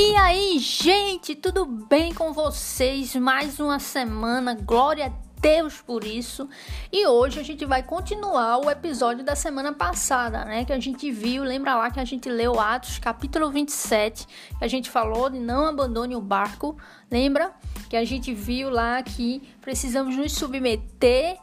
[0.00, 3.16] E aí, gente, tudo bem com vocês?
[3.16, 6.48] Mais uma semana, glória a Deus por isso.
[6.92, 10.64] E hoje a gente vai continuar o episódio da semana passada, né?
[10.64, 14.24] Que a gente viu, lembra lá que a gente leu Atos, capítulo 27,
[14.56, 16.78] que a gente falou de não abandone o barco.
[17.10, 17.50] Lembra?
[17.90, 21.38] Que a gente viu lá que precisamos nos submeter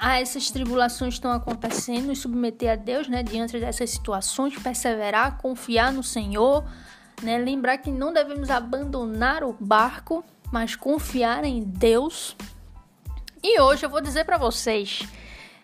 [0.00, 3.24] a essas tribulações que estão acontecendo, nos submeter a Deus, né?
[3.24, 6.64] Diante dessas situações, perseverar, confiar no Senhor
[7.22, 7.38] né?
[7.38, 12.36] Lembrar que não devemos abandonar o barco, mas confiar em Deus.
[13.42, 15.06] E hoje eu vou dizer para vocês,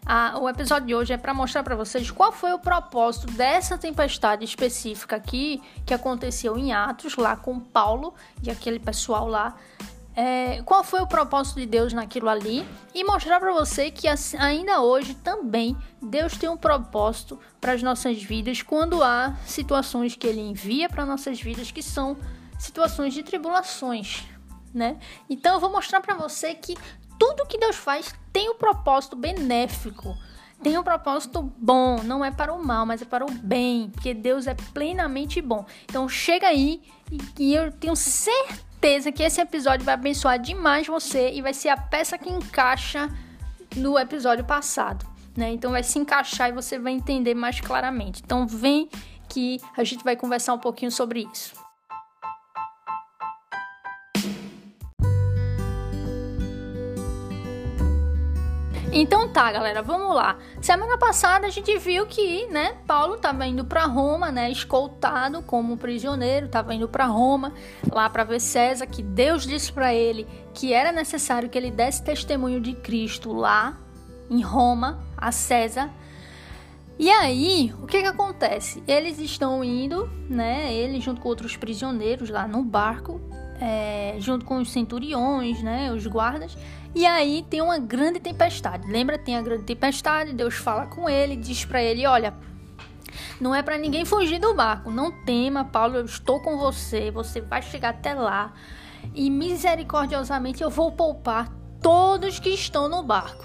[0.05, 3.79] a, o episódio de hoje é para mostrar para vocês qual foi o propósito dessa
[3.79, 8.13] tempestade específica aqui que aconteceu em Atos lá com Paulo
[8.43, 9.55] e aquele pessoal lá
[10.15, 14.07] é, qual foi o propósito de Deus naquilo ali e mostrar para você que
[14.39, 20.27] ainda hoje também Deus tem um propósito para as nossas vidas quando há situações que
[20.27, 22.17] Ele envia para nossas vidas que são
[22.59, 24.25] situações de tribulações,
[24.73, 24.99] né?
[25.29, 26.77] Então eu vou mostrar para você que
[27.19, 30.17] tudo que Deus faz tem um propósito benéfico.
[30.63, 34.15] Tem um propósito bom, não é para o mal, mas é para o bem, porque
[34.15, 35.67] Deus é plenamente bom.
[35.87, 36.81] Então chega aí
[37.37, 41.69] e eu tenho certeza certeza que esse episódio vai abençoar demais você e vai ser
[41.69, 43.09] a peça que encaixa
[43.77, 45.53] no episódio passado, né?
[45.53, 48.21] Então vai se encaixar e você vai entender mais claramente.
[48.25, 48.89] Então vem
[49.29, 51.55] que a gente vai conversar um pouquinho sobre isso.
[58.95, 60.37] Então tá, galera, vamos lá.
[60.61, 65.79] Semana passada a gente viu que, né, Paulo estava indo para Roma, né, escoltado como
[65.79, 67.55] prisioneiro, estava indo para Roma,
[67.91, 72.05] lá para ver César, que Deus disse para ele que era necessário que ele desse
[72.05, 73.79] testemunho de Cristo lá
[74.29, 75.89] em Roma a César.
[76.99, 78.83] E aí, o que que acontece?
[78.87, 83.23] Eles estão indo, né, ele junto com outros prisioneiros lá no barco,
[83.63, 86.59] é, junto com os centuriões, né, os guardas,
[86.93, 88.91] e aí tem uma grande tempestade.
[88.91, 89.17] Lembra?
[89.17, 90.33] Tem a grande tempestade.
[90.33, 92.35] Deus fala com ele, diz para ele: Olha,
[93.41, 94.91] não é para ninguém fugir do barco.
[94.91, 97.11] Não tema, Paulo, eu estou com você.
[97.13, 98.53] Você vai chegar até lá.
[99.15, 101.51] E misericordiosamente eu vou poupar
[101.81, 103.45] todos que estão no barco.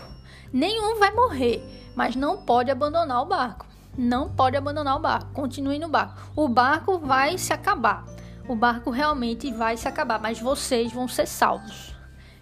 [0.52, 1.64] Nenhum vai morrer,
[1.96, 3.66] mas não pode abandonar o barco.
[3.98, 5.32] Não pode abandonar o barco.
[5.32, 6.32] Continue no barco.
[6.36, 8.17] O barco vai se acabar.
[8.48, 11.94] O barco realmente vai se acabar, mas vocês vão ser salvos.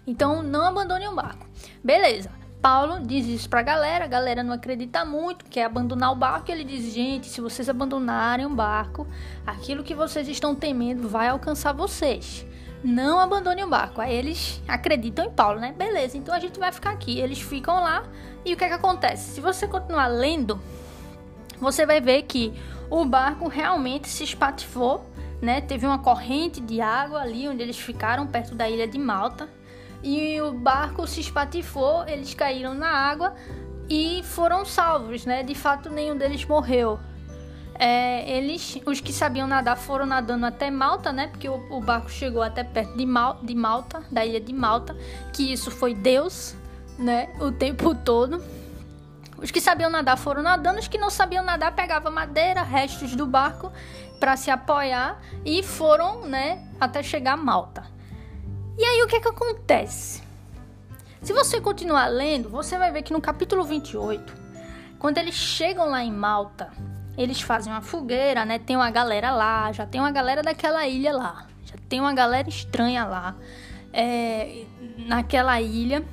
[0.06, 1.46] Então não abandone o barco.
[1.82, 2.30] Beleza.
[2.62, 6.50] Paulo diz isso pra galera, a galera não acredita muito, quer abandonar o barco.
[6.50, 9.06] Ele diz: gente, se vocês abandonarem o barco,
[9.46, 12.46] aquilo que vocês estão temendo vai alcançar vocês.
[12.84, 14.00] Não abandone o barco.
[14.00, 15.74] Aí eles acreditam em Paulo, né?
[15.76, 17.18] Beleza, então a gente vai ficar aqui.
[17.18, 18.04] Eles ficam lá
[18.44, 19.32] e o que é que acontece?
[19.32, 20.60] Se você continuar lendo,
[21.60, 22.52] você vai ver que
[22.88, 25.04] o barco realmente se espatifou,
[25.40, 25.60] né?
[25.60, 29.48] Teve uma corrente de água ali onde eles ficaram, perto da ilha de Malta
[30.02, 33.34] e o barco se espatifou, eles caíram na água
[33.88, 35.42] e foram salvos, né?
[35.42, 36.98] De fato, nenhum deles morreu.
[37.78, 41.26] É, eles, os que sabiam nadar, foram nadando até Malta, né?
[41.26, 44.96] Porque o, o barco chegou até perto de, Mal, de Malta, da ilha de Malta,
[45.32, 46.54] que isso foi Deus,
[46.98, 47.28] né?
[47.40, 48.40] O tempo todo.
[49.38, 53.26] Os que sabiam nadar foram nadando, os que não sabiam nadar pegavam madeira, restos do
[53.26, 53.72] barco
[54.18, 57.84] para se apoiar e foram, né, até chegar a Malta.
[58.78, 60.22] E aí o que é que acontece?
[61.22, 64.32] Se você continuar lendo, você vai ver que no capítulo 28,
[64.98, 66.70] quando eles chegam lá em Malta,
[67.16, 68.58] eles fazem uma fogueira, né?
[68.58, 72.48] Tem uma galera lá, já tem uma galera daquela ilha lá, já tem uma galera
[72.48, 73.34] estranha lá,
[73.92, 74.64] é,
[74.98, 76.04] naquela ilha.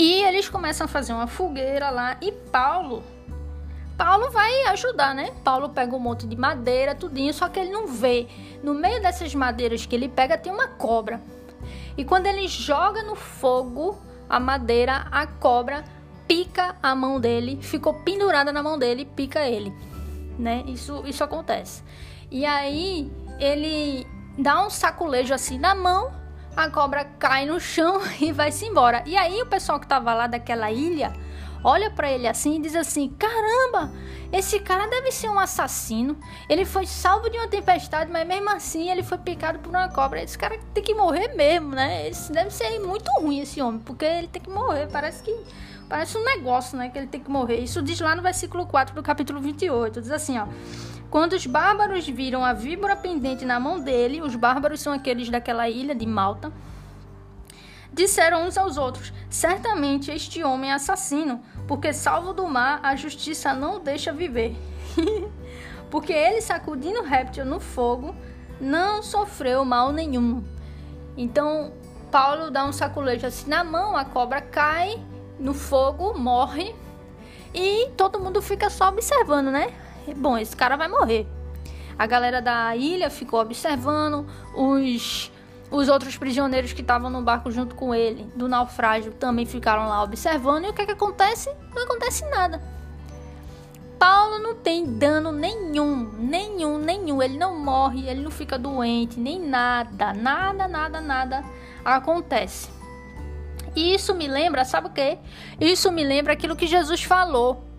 [0.00, 3.02] E eles começam a fazer uma fogueira lá e Paulo
[3.98, 5.30] Paulo vai ajudar, né?
[5.44, 8.26] Paulo pega um monte de madeira, tudinho, só que ele não vê.
[8.62, 11.20] No meio dessas madeiras que ele pega tem uma cobra.
[11.98, 15.84] E quando ele joga no fogo a madeira, a cobra
[16.26, 19.70] pica a mão dele, ficou pendurada na mão dele, pica ele,
[20.38, 20.64] né?
[20.66, 21.82] Isso isso acontece.
[22.30, 24.06] E aí ele
[24.38, 26.10] dá um saculejo assim na mão,
[26.56, 29.02] a cobra cai no chão e vai se embora.
[29.06, 31.12] E aí o pessoal que tava lá daquela ilha
[31.62, 33.92] olha para ele assim e diz assim: Caramba,
[34.32, 36.18] esse cara deve ser um assassino.
[36.48, 40.22] Ele foi salvo de uma tempestade, mas mesmo assim ele foi picado por uma cobra.
[40.22, 42.08] Esse cara tem que morrer mesmo, né?
[42.08, 44.88] Esse deve ser muito ruim esse homem, porque ele tem que morrer.
[44.90, 45.36] Parece que
[45.88, 47.56] parece um negócio, né, que ele tem que morrer.
[47.56, 50.00] Isso diz lá no versículo 4 do capítulo 28.
[50.00, 50.46] Diz assim, ó:
[51.10, 55.68] Quando os bárbaros viram a víbora pendente na mão dele, os bárbaros são aqueles daquela
[55.68, 56.52] ilha de Malta
[57.92, 63.52] Disseram uns aos outros: Certamente este homem é assassino, porque, salvo do mar, a justiça
[63.52, 64.56] não o deixa viver.
[65.90, 68.14] porque ele, sacudindo o réptil no fogo,
[68.60, 70.44] não sofreu mal nenhum.
[71.16, 71.72] Então,
[72.12, 74.98] Paulo dá um saculejo assim na mão, a cobra cai
[75.38, 76.74] no fogo, morre
[77.52, 79.72] e todo mundo fica só observando, né?
[80.16, 81.26] Bom, esse cara vai morrer.
[81.98, 85.30] A galera da ilha ficou observando, os,
[85.70, 90.02] os outros prisioneiros que estavam no barco junto com ele, do naufrágio, também ficaram lá
[90.02, 90.64] observando.
[90.64, 91.50] E o que, é que acontece?
[91.74, 92.62] Não acontece nada.
[93.98, 97.22] Paulo não tem dano nenhum, nenhum, nenhum.
[97.22, 101.44] Ele não morre, ele não fica doente, nem nada, nada, nada, nada
[101.84, 102.70] acontece.
[103.76, 105.18] E isso me lembra, sabe o que?
[105.60, 107.69] Isso me lembra aquilo que Jesus falou.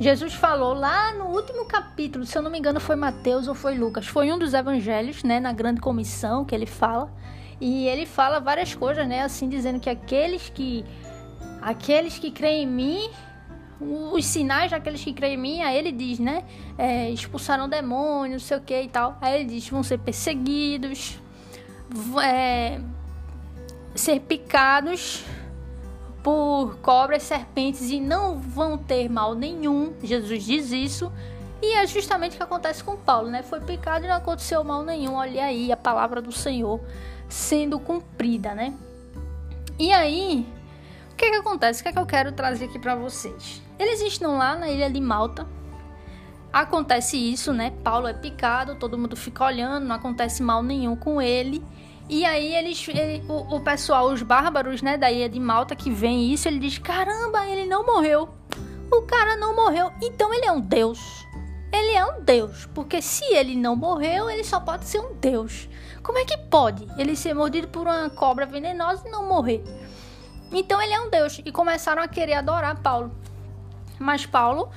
[0.00, 3.76] Jesus falou lá no último capítulo, se eu não me engano foi Mateus ou foi
[3.76, 7.10] Lucas, foi um dos evangelhos, né, na grande comissão que ele fala.
[7.60, 10.84] E ele fala várias coisas, né, assim dizendo que aqueles que
[11.60, 13.10] aqueles que creem em mim
[13.80, 16.44] os sinais daqueles que creem em mim, aí ele diz, né?
[16.76, 19.16] É, expulsaram demônios, não sei o que e tal.
[19.20, 21.18] Aí ele diz: vão ser perseguidos,
[22.20, 22.80] é,
[23.94, 25.24] ser picados
[26.28, 29.94] por cobras, serpentes e não vão ter mal nenhum.
[30.02, 31.10] Jesus diz isso.
[31.62, 33.42] E é justamente o que acontece com Paulo, né?
[33.42, 35.14] Foi picado e não aconteceu mal nenhum.
[35.14, 36.82] Olha aí a palavra do Senhor
[37.30, 38.74] sendo cumprida, né?
[39.78, 40.46] E aí,
[41.10, 41.80] o que, que acontece?
[41.80, 43.62] O que, é que eu quero trazer aqui para vocês?
[43.78, 45.46] Eles estão lá na ilha de Malta.
[46.52, 47.72] Acontece isso, né?
[47.82, 51.64] Paulo é picado, todo mundo fica olhando, não acontece mal nenhum com ele.
[52.08, 55.90] E aí eles, ele, o, o, pessoal, os bárbaros, né, da ilha de Malta que
[55.90, 58.28] vem isso, ele diz: "Caramba, ele não morreu.
[58.90, 60.98] O cara não morreu, então ele é um deus.
[61.70, 65.68] Ele é um deus, porque se ele não morreu, ele só pode ser um deus.
[66.02, 69.62] Como é que pode ele ser mordido por uma cobra venenosa e não morrer?
[70.50, 73.12] Então ele é um deus e começaram a querer adorar Paulo.
[73.98, 74.70] Mas Paulo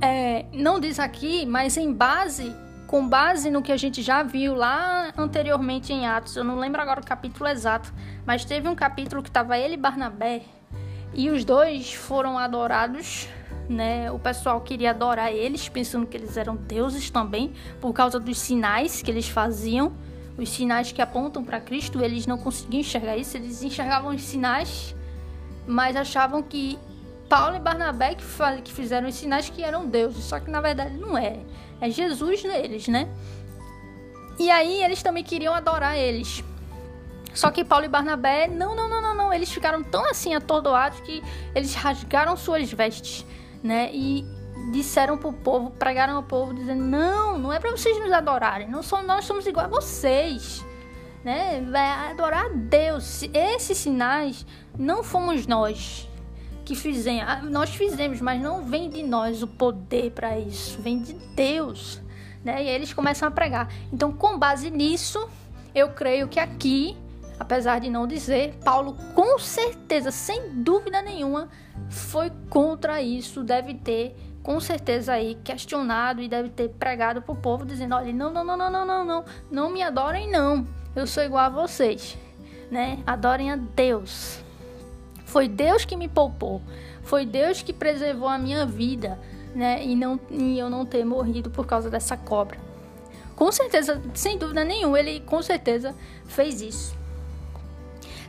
[0.00, 2.54] é, não diz aqui, mas em base,
[2.88, 6.80] com base no que a gente já viu lá anteriormente em Atos, eu não lembro
[6.80, 7.92] agora o capítulo exato,
[8.24, 10.42] mas teve um capítulo que estava ele e Barnabé
[11.12, 13.28] e os dois foram adorados.
[13.68, 14.10] Né?
[14.10, 17.52] O pessoal queria adorar eles, pensando que eles eram deuses também,
[17.82, 19.92] por causa dos sinais que eles faziam,
[20.38, 22.02] os sinais que apontam para Cristo.
[22.02, 24.94] Eles não conseguiam enxergar isso, eles enxergavam os sinais,
[25.66, 26.78] mas achavam que
[27.28, 31.18] Paulo e Barnabé que, fizeram os sinais que eram deuses, só que na verdade não
[31.18, 31.40] é.
[31.80, 33.08] É Jesus neles, né?
[34.38, 36.44] E aí eles também queriam adorar eles.
[37.34, 39.32] Só que Paulo e Barnabé, não, não, não, não, não.
[39.32, 41.22] Eles ficaram tão assim atordoados que
[41.54, 43.24] eles rasgaram suas vestes,
[43.62, 43.90] né?
[43.92, 44.24] E
[44.72, 48.68] disseram pro povo, pregaram ao povo, dizendo: Não, não é para vocês nos adorarem.
[48.68, 50.64] Não somos, nós somos igual a vocês.
[51.24, 51.60] Né?
[51.70, 53.22] Vai adorar a Deus.
[53.34, 54.46] Esses sinais
[54.76, 56.07] não fomos nós
[56.68, 57.24] que fizemos.
[57.26, 61.98] Ah, nós fizemos, mas não vem de nós o poder para isso, vem de Deus.
[62.44, 62.62] Né?
[62.62, 63.72] E eles começam a pregar.
[63.90, 65.26] Então, com base nisso,
[65.74, 66.94] eu creio que aqui,
[67.40, 71.48] apesar de não dizer, Paulo com certeza, sem dúvida nenhuma,
[71.88, 77.64] foi contra isso, deve ter com certeza aí questionado e deve ter pregado pro povo
[77.64, 80.66] dizendo, olha, não, não, não, não, não, não, não, não me adorem não.
[80.94, 82.16] Eu sou igual a vocês,
[82.70, 83.02] né?
[83.06, 84.46] Adorem a Deus.
[85.28, 86.62] Foi Deus que me poupou.
[87.02, 89.20] Foi Deus que preservou a minha vida,
[89.54, 89.84] né?
[89.84, 92.58] E, não, e eu não ter morrido por causa dessa cobra.
[93.36, 95.94] Com certeza, sem dúvida nenhuma, ele com certeza
[96.26, 96.96] fez isso.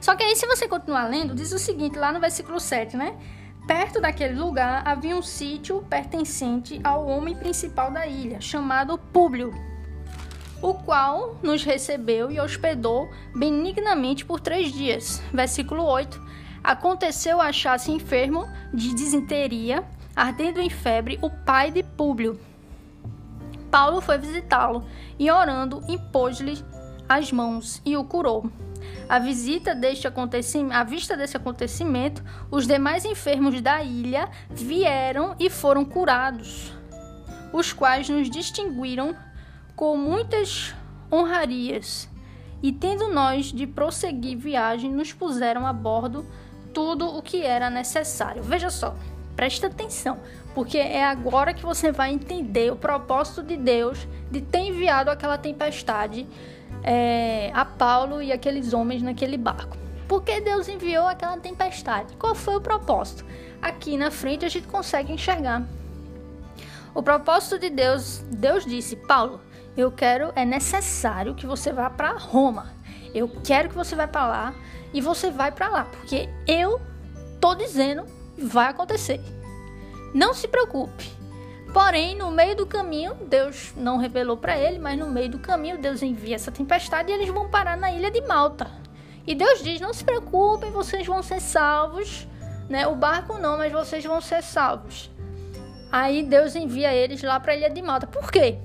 [0.02, 3.16] Só que aí, se você continuar lendo, diz o seguinte, lá no versículo 7, né?
[3.66, 9.54] Perto daquele lugar havia um sítio pertencente ao homem principal da ilha, chamado Públio,
[10.62, 15.22] o qual nos recebeu e hospedou benignamente por três dias.
[15.34, 16.29] Versículo 8
[16.64, 19.84] aconteceu achar-se enfermo de disenteria,
[20.16, 22.40] ardendo em febre, o pai de Públio.
[23.72, 24.84] Paulo foi visitá-lo
[25.18, 26.58] e, orando, impôs-lhe
[27.08, 28.50] as mãos e o curou.
[29.08, 35.50] A visita deste acontecimento, à vista desse acontecimento, os demais enfermos da ilha vieram e
[35.50, 36.72] foram curados,
[37.52, 39.16] os quais nos distinguiram
[39.76, 40.76] com muitas
[41.12, 42.08] honrarias.
[42.62, 46.26] E tendo nós de prosseguir viagem, nos puseram a bordo
[46.80, 48.42] tudo o que era necessário.
[48.42, 48.96] Veja só,
[49.36, 50.18] presta atenção,
[50.56, 55.38] porque é agora que você vai entender o propósito de Deus de ter enviado aquela
[55.38, 56.26] tempestade
[56.82, 59.78] é, a Paulo e aqueles homens naquele barco.
[60.08, 62.16] Por que Deus enviou aquela tempestade?
[62.16, 63.26] Qual foi o propósito?
[63.62, 65.64] Aqui na frente a gente consegue enxergar.
[66.96, 69.42] O propósito de Deus, Deus disse, Paulo,
[69.76, 72.72] eu quero, é necessário que você vá para Roma.
[73.14, 74.54] Eu quero que você vá para lá
[74.94, 76.82] e você vai para lá, porque eu
[77.40, 78.06] tô dizendo
[78.38, 79.20] vai acontecer.
[80.14, 81.20] Não se preocupe.
[81.74, 85.78] Porém, no meio do caminho, Deus não revelou para ele, mas no meio do caminho,
[85.78, 88.72] Deus envia essa tempestade e eles vão parar na ilha de Malta.
[89.28, 92.28] E Deus diz: Não se preocupem, vocês vão ser salvos.
[92.68, 92.88] Né?
[92.88, 95.12] O barco não, mas vocês vão ser salvos.
[95.92, 98.08] Aí Deus envia eles lá para a ilha de Malta.
[98.08, 98.58] Por quê?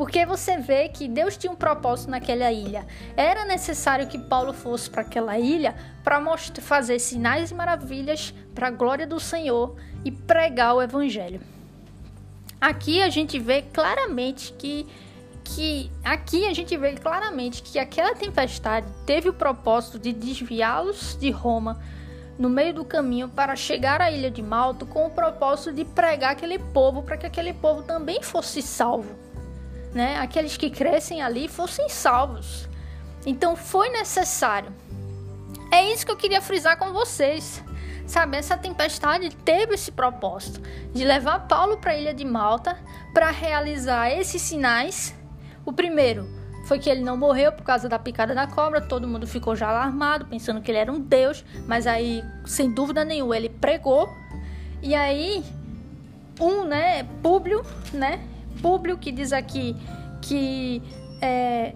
[0.00, 2.86] Porque você vê que Deus tinha um propósito naquela ilha.
[3.14, 6.18] Era necessário que Paulo fosse para aquela ilha para
[6.62, 11.42] fazer sinais e maravilhas para a glória do Senhor e pregar o evangelho.
[12.58, 14.86] Aqui a gente vê claramente que
[15.44, 21.30] que aqui a gente vê claramente que aquela tempestade teve o propósito de desviá-los de
[21.30, 21.78] Roma
[22.38, 26.30] no meio do caminho para chegar à ilha de Malta com o propósito de pregar
[26.30, 29.14] aquele povo para que aquele povo também fosse salvo,
[29.94, 30.18] né?
[30.18, 32.68] Aqueles que crescem ali fossem salvos.
[33.26, 34.72] Então foi necessário.
[35.70, 37.62] É isso que eu queria frisar com vocês.
[38.06, 40.60] Sabe, essa tempestade teve esse propósito
[40.92, 42.76] de levar Paulo para a ilha de Malta
[43.14, 45.14] para realizar esses sinais.
[45.64, 46.26] O primeiro
[46.64, 49.68] foi que ele não morreu por causa da picada da cobra, todo mundo ficou já
[49.68, 54.08] alarmado, pensando que ele era um deus, mas aí, sem dúvida nenhuma, ele pregou.
[54.82, 55.44] E aí,
[56.40, 58.20] um, né, Públio, né,
[58.60, 59.76] Públio que diz aqui
[60.22, 60.82] que
[61.20, 61.74] é,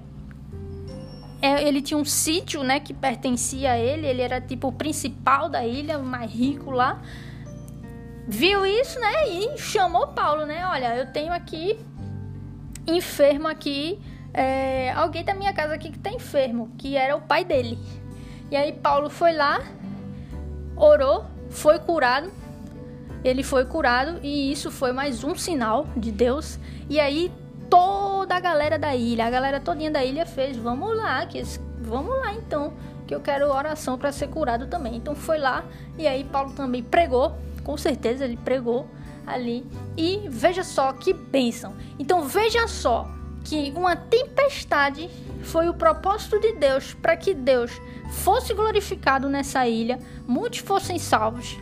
[1.41, 5.49] é, ele tinha um sítio, né, que pertencia a ele, ele era tipo o principal
[5.49, 7.03] da ilha, o mais rico lá.
[8.27, 10.67] Viu isso, né, e chamou Paulo, né?
[10.67, 11.79] Olha, eu tenho aqui
[12.87, 14.01] enfermo aqui,
[14.33, 17.79] é, alguém da minha casa aqui que tá enfermo, que era o pai dele.
[18.51, 19.61] E aí Paulo foi lá,
[20.77, 22.31] orou, foi curado.
[23.25, 26.59] Ele foi curado e isso foi mais um sinal de Deus.
[26.91, 27.33] E aí
[27.71, 31.43] toda a galera da ilha, a galera todinha da ilha fez, vamos lá, que
[31.81, 32.75] vamos lá então,
[33.07, 34.97] que eu quero oração para ser curado também.
[34.97, 35.65] Então foi lá
[35.99, 38.87] e aí Paulo também pregou, com certeza ele pregou
[39.27, 39.67] ali
[39.97, 41.75] e veja só que bênção.
[41.99, 43.09] Então veja só
[43.43, 45.09] que uma tempestade
[45.43, 47.71] foi o propósito de Deus para que Deus
[48.11, 51.59] fosse glorificado nessa ilha, muitos fossem salvos,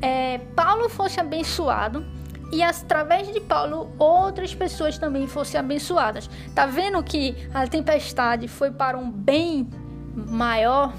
[0.00, 2.04] é, Paulo fosse abençoado
[2.52, 6.28] e através de Paulo outras pessoas também fossem abençoadas.
[6.54, 9.68] Tá vendo que a tempestade foi para um bem
[10.14, 10.92] maior,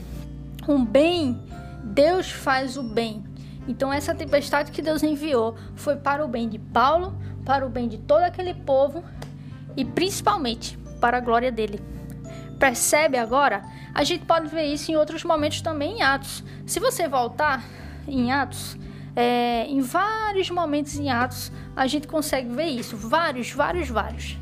[0.68, 1.42] um bem,
[1.84, 3.24] Deus faz o bem.
[3.68, 7.88] Então essa tempestade que Deus enviou foi para o bem de Paulo, para o bem
[7.88, 9.04] de todo aquele povo
[9.78, 11.82] e principalmente para a glória dele.
[12.60, 13.64] Percebe agora?
[13.94, 16.44] A gente pode ver isso em outros momentos também em Atos.
[16.66, 17.64] Se você voltar
[18.08, 18.78] em Atos,
[19.16, 22.98] é, em vários momentos em Atos, a gente consegue ver isso.
[22.98, 24.38] Vários, vários, vários.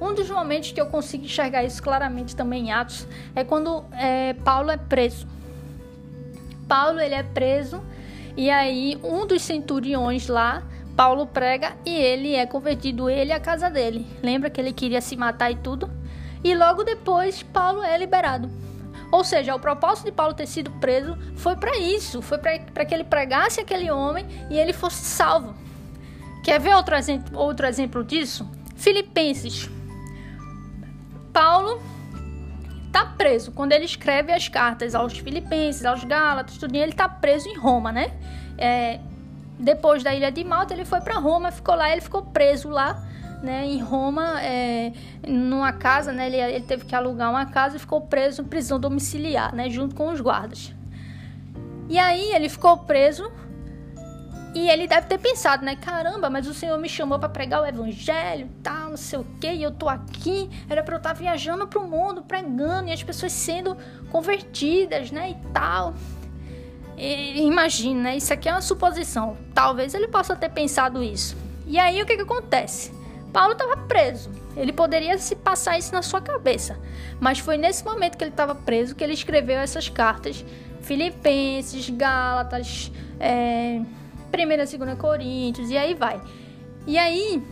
[0.00, 4.34] Um dos momentos que eu consigo enxergar isso claramente também em Atos é quando é,
[4.34, 5.26] Paulo é preso.
[6.68, 7.82] Paulo ele é preso
[8.36, 10.62] e aí um dos centuriões lá,
[10.94, 14.06] Paulo prega e ele é convertido, ele a casa dele.
[14.22, 15.90] Lembra que ele queria se matar e tudo?
[16.44, 18.48] E logo depois Paulo é liberado.
[19.10, 22.94] Ou seja, o propósito de Paulo ter sido preso foi para isso, foi para que
[22.94, 25.54] ele pregasse aquele homem e ele fosse salvo.
[26.44, 28.48] Quer ver outro exemplo, outro exemplo disso?
[28.76, 29.68] Filipenses.
[31.32, 31.80] Paulo
[32.86, 33.52] está preso.
[33.52, 37.92] Quando ele escreve as cartas aos Filipenses, aos Gálatas, tudo, ele está preso em Roma,
[37.92, 38.12] né?
[38.56, 39.00] É,
[39.58, 43.02] depois da ilha de Malta, ele foi para Roma, ficou lá, ele ficou preso lá
[43.42, 44.92] né, em Roma, é,
[45.26, 48.80] numa casa, né, ele, ele, teve que alugar uma casa e ficou preso em prisão
[48.80, 50.74] domiciliar, né, junto com os guardas.
[51.88, 53.30] E aí ele ficou preso
[54.54, 57.66] e ele deve ter pensado, né, caramba, mas o Senhor me chamou para pregar o
[57.66, 61.14] evangelho, tal, não sei o que, e eu tô aqui, era para eu estar tá
[61.14, 63.76] viajando pro mundo, pregando e as pessoas sendo
[64.10, 65.94] convertidas, né, e tal.
[66.96, 69.36] Imagina, né, isso aqui é uma suposição.
[69.54, 71.36] Talvez ele possa ter pensado isso.
[71.64, 72.97] E aí o que que acontece?
[73.32, 74.30] Paulo estava preso.
[74.56, 76.78] Ele poderia se passar isso na sua cabeça.
[77.20, 80.44] Mas foi nesse momento que ele estava preso que ele escreveu essas cartas.
[80.82, 83.80] Filipenses, Gálatas, é,
[84.32, 86.20] 1 e 2 Coríntios, e aí vai.
[86.86, 87.42] E aí,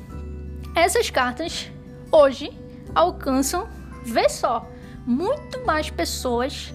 [0.74, 1.70] essas cartas
[2.10, 2.50] hoje
[2.94, 3.68] alcançam,
[4.04, 4.66] vê só,
[5.06, 6.72] muito mais pessoas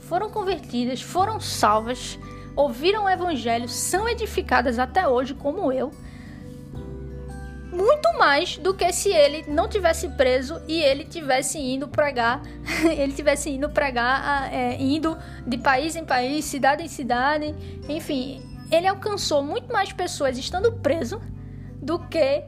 [0.00, 2.18] foram convertidas, foram salvas,
[2.54, 5.90] ouviram o evangelho, são edificadas até hoje, como eu
[7.72, 12.42] muito mais do que se ele não tivesse preso e ele tivesse indo pregar,
[12.84, 17.54] ele tivesse indo pregar, é, indo de país em país, cidade em cidade,
[17.88, 21.20] enfim, ele alcançou muito mais pessoas estando preso
[21.80, 22.44] do que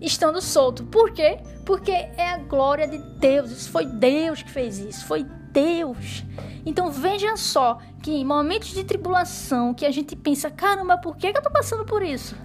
[0.00, 0.84] estando solto.
[0.84, 1.38] Por quê?
[1.64, 3.50] Porque é a glória de Deus.
[3.50, 5.04] Isso foi Deus que fez isso.
[5.06, 6.24] Foi Deus.
[6.64, 11.32] Então veja só que em momentos de tribulação que a gente pensa, caramba, por que,
[11.32, 12.36] que eu tô passando por isso?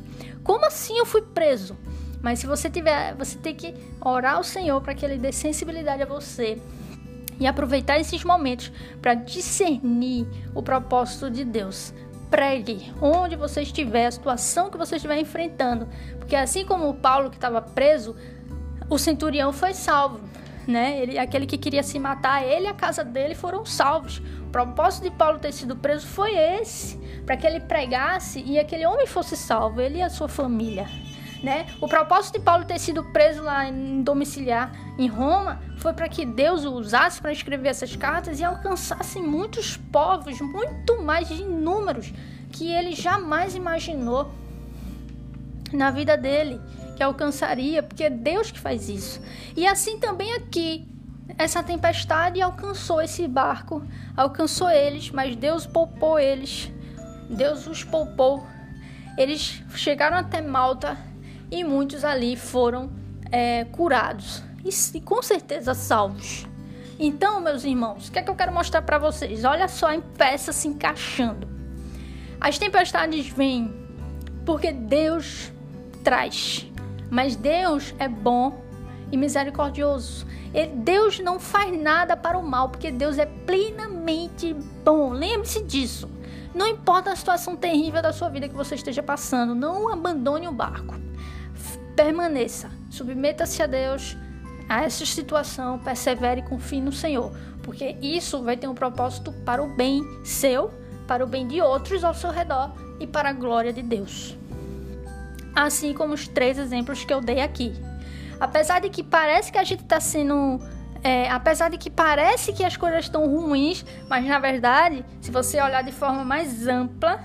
[0.44, 1.78] Como assim eu fui preso?
[2.22, 6.04] Mas se você tiver, você tem que orar ao Senhor para que ele dê sensibilidade
[6.04, 6.62] a você
[7.40, 11.92] e aproveitar esses momentos para discernir o propósito de Deus.
[12.30, 17.30] Pregue onde você estiver, a situação que você estiver enfrentando, porque assim como o Paulo
[17.30, 18.16] que estava preso,
[18.88, 20.22] o centurião foi salvo,
[20.68, 21.02] né?
[21.02, 24.22] Ele, aquele que queria se matar, ele e a casa dele foram salvos.
[24.42, 28.86] O propósito de Paulo ter sido preso foi esse, para que ele pregasse e aquele
[28.86, 30.88] homem fosse salvo, ele e a sua família.
[31.42, 31.66] Né?
[31.82, 36.24] O propósito de Paulo ter sido preso lá em domiciliar em Roma foi para que
[36.24, 42.14] Deus o usasse para escrever essas cartas e alcançasse muitos povos, muito mais de números
[42.52, 44.32] que ele jamais imaginou
[45.74, 46.62] na vida dele
[46.96, 49.20] que alcançaria, porque é Deus que faz isso.
[49.56, 50.88] E assim também aqui,
[51.38, 53.84] essa tempestade alcançou esse barco,
[54.16, 56.72] alcançou eles, mas Deus poupou eles.
[57.28, 58.46] Deus os poupou.
[59.18, 60.98] Eles chegaram até Malta
[61.52, 62.90] e muitos ali foram
[63.30, 66.48] é, curados e, e, com certeza salvos.
[66.98, 69.44] Então, meus irmãos, o que é que eu quero mostrar para vocês?
[69.44, 71.48] Olha só em peças se encaixando.
[72.40, 73.74] As tempestades vêm
[74.46, 75.52] porque Deus
[76.04, 76.66] traz,
[77.10, 78.64] mas Deus é bom
[79.12, 80.26] e misericordioso.
[80.76, 84.54] Deus não faz nada para o mal, porque Deus é plenamente
[84.84, 85.12] bom.
[85.12, 86.10] Lembre-se disso.
[86.54, 90.52] Não importa a situação terrível da sua vida que você esteja passando, não abandone o
[90.52, 90.96] barco
[92.02, 94.18] permaneça, submeta-se a Deus,
[94.68, 97.32] a essa situação, persevere e confie no Senhor,
[97.62, 100.72] porque isso vai ter um propósito para o bem seu,
[101.08, 104.36] para o bem de outros ao seu redor e para a glória de Deus.
[105.54, 107.72] Assim como os três exemplos que eu dei aqui.
[108.40, 110.60] Apesar de que parece que a gente está sendo.
[111.04, 115.62] É, apesar de que parece que as coisas estão ruins, mas na verdade, se você
[115.62, 117.24] olhar de forma mais ampla,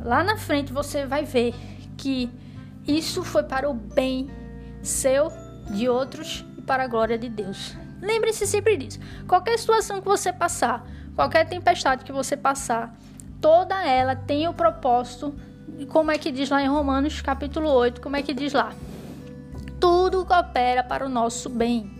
[0.00, 1.54] lá na frente você vai ver
[1.96, 2.30] que
[2.86, 4.30] isso foi para o bem
[4.82, 5.32] seu,
[5.70, 7.74] de outros e para a glória de Deus.
[8.00, 9.00] Lembre-se sempre disso.
[9.26, 12.94] Qualquer situação que você passar, qualquer tempestade que você passar,
[13.40, 15.34] toda ela tem o propósito,
[15.88, 18.72] como é que diz lá em Romanos capítulo 8, como é que diz lá?
[19.80, 21.90] Tudo coopera para o nosso bem,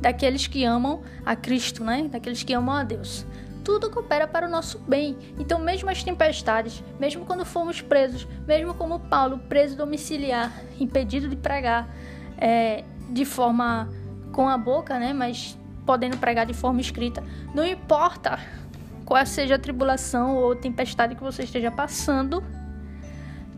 [0.00, 2.08] daqueles que amam a Cristo, né?
[2.10, 3.24] Daqueles que amam a Deus
[3.64, 5.16] tudo coopera para o nosso bem.
[5.38, 11.34] Então, mesmo as tempestades, mesmo quando fomos presos, mesmo como Paulo, preso domiciliar, impedido de
[11.34, 11.88] pregar
[12.36, 13.88] é, de forma
[14.30, 17.22] com a boca, né, mas podendo pregar de forma escrita,
[17.54, 18.38] não importa
[19.04, 22.42] qual seja a tribulação ou tempestade que você esteja passando,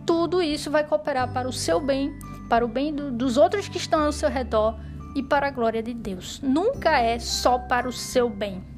[0.04, 2.16] tudo isso vai cooperar para o seu bem,
[2.48, 4.78] para o bem do, dos outros que estão ao seu redor
[5.14, 6.40] e para a glória de Deus.
[6.42, 8.75] Nunca é só para o seu bem.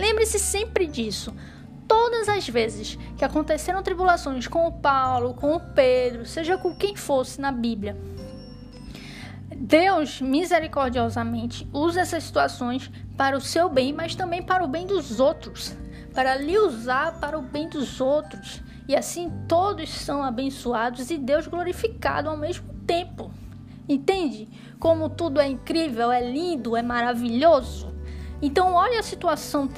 [0.00, 1.36] Lembre-se sempre disso.
[1.86, 6.96] Todas as vezes que aconteceram tribulações com o Paulo, com o Pedro, seja com quem
[6.96, 7.94] fosse na Bíblia,
[9.54, 15.20] Deus misericordiosamente usa essas situações para o seu bem, mas também para o bem dos
[15.20, 15.76] outros,
[16.14, 18.62] para lhe usar para o bem dos outros.
[18.88, 23.30] E assim todos são abençoados e Deus glorificado ao mesmo tempo.
[23.86, 24.48] Entende?
[24.78, 27.89] Como tudo é incrível, é lindo, é maravilhoso.
[28.42, 29.68] Então, olha a situação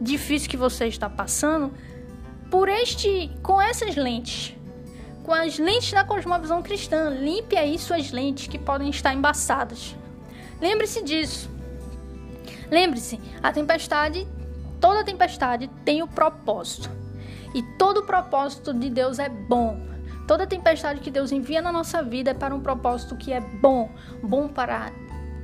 [0.00, 1.72] difícil que você está passando
[2.50, 4.54] por este com essas lentes.
[5.22, 9.96] Com as lentes da cosmovisão cristã, limpe aí suas lentes que podem estar embaçadas.
[10.60, 11.50] Lembre-se disso.
[12.70, 14.26] Lembre-se, a tempestade,
[14.80, 16.90] toda tempestade tem o propósito.
[17.54, 19.80] E todo o propósito de Deus é bom.
[20.26, 23.90] Toda tempestade que Deus envia na nossa vida é para um propósito que é bom,
[24.22, 24.92] bom para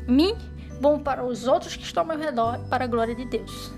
[0.07, 0.37] mim
[0.83, 3.73] bom para os outros que estão ao meu redor, para a glória de Deus.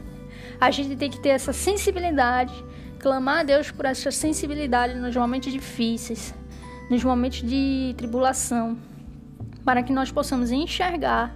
[0.59, 2.55] A gente tem que ter essa sensibilidade,
[2.99, 6.35] clamar a Deus por essa sensibilidade nos momentos difíceis,
[6.90, 8.79] nos momentos de tribulação,
[9.62, 11.35] para que nós possamos enxergar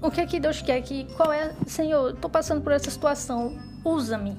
[0.00, 3.58] o que é que Deus quer que qual é, Senhor, estou passando por essa situação,
[3.84, 4.38] usa-me.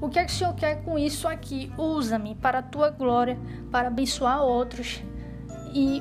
[0.00, 1.72] O que é que o Senhor quer com isso aqui?
[1.76, 3.36] Usa-me para a tua glória,
[3.72, 5.02] para abençoar outros
[5.74, 6.00] e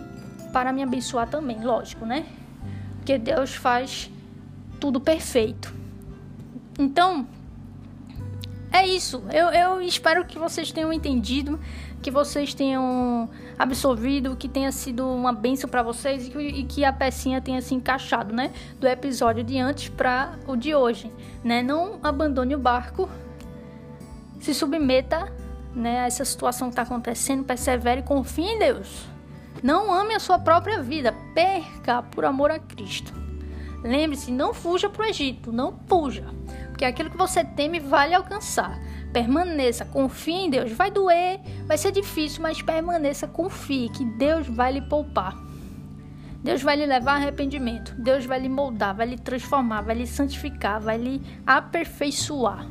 [0.54, 2.26] para me abençoar também, lógico, né?
[3.06, 4.10] Porque Deus faz
[4.80, 5.72] tudo perfeito.
[6.80, 7.28] Então,
[8.74, 9.22] é isso.
[9.32, 11.60] Eu, eu espero que vocês tenham entendido,
[12.02, 16.84] que vocês tenham absorvido, que tenha sido uma benção para vocês e que, e que,
[16.84, 18.52] a pecinha tenha se encaixado, né?
[18.80, 21.12] Do episódio de antes para o de hoje,
[21.44, 21.62] né?
[21.62, 23.08] Não abandone o barco,
[24.40, 25.32] se submeta,
[25.76, 26.00] né?
[26.00, 29.15] A essa situação que está acontecendo, persevere e confie em Deus.
[29.64, 33.14] Não ame a sua própria vida, perca por amor a Cristo.
[33.84, 36.26] Lembre-se, não fuja para o Egito, não fuja,
[36.70, 38.80] porque aquilo que você teme vale alcançar.
[39.14, 40.72] Permaneça, confie em Deus.
[40.72, 45.38] Vai doer, vai ser difícil, mas permaneça, confie que Deus vai lhe poupar.
[46.44, 47.96] Deus vai lhe levar arrependimento.
[47.98, 52.68] Deus vai lhe moldar, vai lhe transformar, vai lhe santificar, vai lhe aperfeiçoar.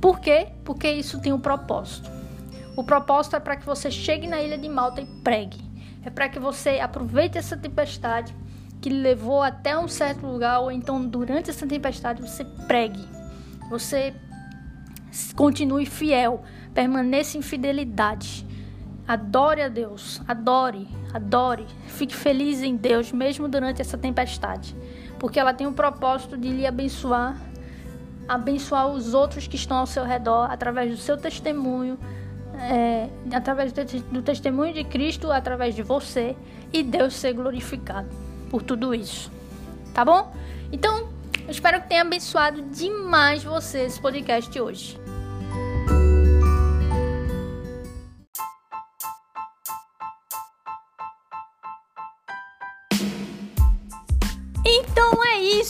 [0.00, 0.48] Por quê?
[0.64, 2.19] Porque isso tem um propósito.
[2.76, 5.60] O propósito é para que você chegue na ilha de Malta e pregue.
[6.04, 8.34] É para que você aproveite essa tempestade
[8.80, 13.06] que levou até um certo lugar, ou então durante essa tempestade você pregue.
[13.68, 14.14] Você
[15.34, 18.46] Continue fiel, permaneça em fidelidade.
[19.06, 21.66] Adore a Deus, adore, adore.
[21.86, 24.76] Fique feliz em Deus, mesmo durante essa tempestade,
[25.18, 27.36] porque ela tem o propósito de lhe abençoar,
[28.28, 31.98] abençoar os outros que estão ao seu redor através do seu testemunho,
[32.54, 36.36] é, através do testemunho de Cristo, através de você
[36.72, 38.08] e Deus ser glorificado
[38.50, 39.30] por tudo isso.
[39.94, 40.32] Tá bom?
[40.72, 41.08] Então,
[41.44, 44.99] eu espero que tenha abençoado demais você esse podcast hoje.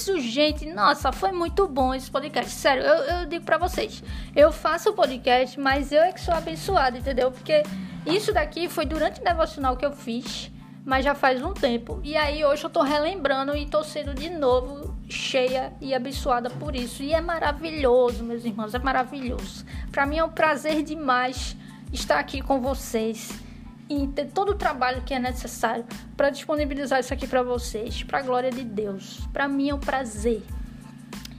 [0.01, 0.67] Isso, gente.
[0.73, 2.51] Nossa, foi muito bom esse podcast.
[2.51, 4.03] Sério, eu, eu digo pra vocês.
[4.35, 7.31] Eu faço o podcast, mas eu é que sou abençoado, entendeu?
[7.31, 7.63] Porque
[8.07, 10.51] isso daqui foi durante o devocional que eu fiz
[10.83, 12.01] mas já faz um tempo.
[12.03, 16.75] E aí hoje eu tô relembrando e tô sendo de novo cheia e abençoada por
[16.75, 17.03] isso.
[17.03, 19.65] E é maravilhoso, meus irmãos, é maravilhoso.
[19.93, 21.55] Para mim é um prazer demais
[21.93, 23.31] estar aqui com vocês
[23.91, 25.85] e ter todo o trabalho que é necessário
[26.17, 29.27] para disponibilizar isso aqui para vocês, para a glória de Deus.
[29.33, 30.43] Para mim é um prazer.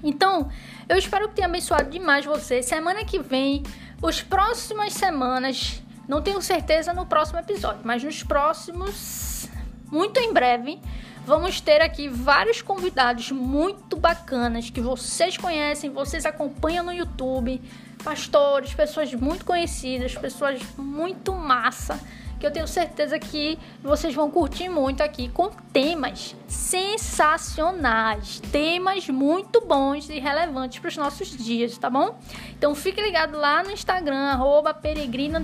[0.03, 0.49] Então,
[0.89, 2.65] eu espero que tenha abençoado demais vocês.
[2.65, 3.63] Semana que vem,
[4.03, 9.49] as próximas semanas, não tenho certeza no próximo episódio, mas nos próximos
[9.89, 10.79] muito em breve
[11.25, 17.61] vamos ter aqui vários convidados muito bacanas que vocês conhecem, vocês acompanham no YouTube,
[18.03, 21.99] pastores, pessoas muito conhecidas, pessoas muito massa,
[22.41, 29.61] que eu tenho certeza que vocês vão curtir muito aqui com temas sensacionais, temas muito
[29.61, 32.19] bons e relevantes para os nossos dias, tá bom?
[32.57, 35.37] Então fique ligado lá no Instagram, arroba peregrino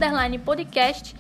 [0.44, 1.16] podcast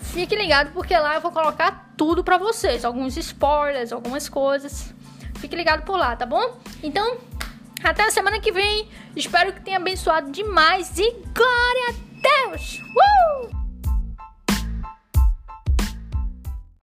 [0.00, 4.92] fique ligado porque lá eu vou colocar tudo para vocês, alguns spoilers, algumas coisas.
[5.36, 6.58] Fique ligado por lá, tá bom?
[6.82, 7.18] Então,
[7.82, 8.88] até a semana que vem.
[9.14, 12.80] Espero que tenha abençoado demais e glória a Deus!
[12.80, 13.57] Uh!